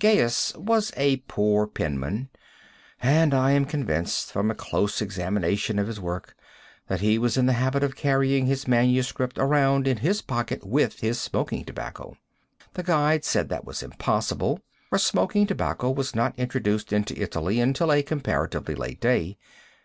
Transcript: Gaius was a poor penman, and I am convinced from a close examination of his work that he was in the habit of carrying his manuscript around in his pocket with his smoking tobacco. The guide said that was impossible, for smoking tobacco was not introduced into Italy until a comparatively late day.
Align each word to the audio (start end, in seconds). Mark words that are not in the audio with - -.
Gaius 0.00 0.52
was 0.56 0.92
a 0.96 1.18
poor 1.28 1.64
penman, 1.68 2.28
and 3.00 3.32
I 3.32 3.52
am 3.52 3.64
convinced 3.64 4.32
from 4.32 4.50
a 4.50 4.54
close 4.56 5.00
examination 5.00 5.78
of 5.78 5.86
his 5.86 6.00
work 6.00 6.34
that 6.88 7.02
he 7.02 7.18
was 7.18 7.36
in 7.36 7.46
the 7.46 7.52
habit 7.52 7.84
of 7.84 7.94
carrying 7.94 8.46
his 8.46 8.66
manuscript 8.66 9.38
around 9.38 9.86
in 9.86 9.98
his 9.98 10.22
pocket 10.22 10.66
with 10.66 10.98
his 10.98 11.20
smoking 11.20 11.64
tobacco. 11.64 12.16
The 12.74 12.82
guide 12.82 13.24
said 13.24 13.48
that 13.50 13.64
was 13.64 13.80
impossible, 13.80 14.58
for 14.90 14.98
smoking 14.98 15.46
tobacco 15.46 15.92
was 15.92 16.16
not 16.16 16.36
introduced 16.36 16.92
into 16.92 17.16
Italy 17.22 17.60
until 17.60 17.92
a 17.92 18.02
comparatively 18.02 18.74
late 18.74 19.00
day. 19.00 19.38